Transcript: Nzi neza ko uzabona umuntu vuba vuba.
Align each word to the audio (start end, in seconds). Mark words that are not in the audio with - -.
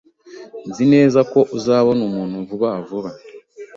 Nzi 0.67 0.83
neza 0.93 1.19
ko 1.31 1.39
uzabona 1.57 2.01
umuntu 2.09 2.35
vuba 2.49 2.69
vuba. 2.87 3.09